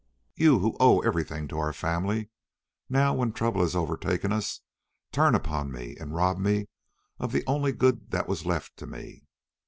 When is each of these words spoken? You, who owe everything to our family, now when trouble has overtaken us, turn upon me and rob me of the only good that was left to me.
You, 0.33 0.57
who 0.57 0.75
owe 0.79 1.01
everything 1.01 1.47
to 1.49 1.59
our 1.59 1.73
family, 1.73 2.31
now 2.89 3.13
when 3.13 3.33
trouble 3.33 3.61
has 3.61 3.75
overtaken 3.75 4.31
us, 4.31 4.61
turn 5.11 5.35
upon 5.35 5.71
me 5.71 5.95
and 5.95 6.15
rob 6.15 6.39
me 6.39 6.69
of 7.19 7.31
the 7.31 7.43
only 7.45 7.71
good 7.71 8.09
that 8.09 8.27
was 8.27 8.43
left 8.43 8.77
to 8.77 8.87
me. 8.87 9.25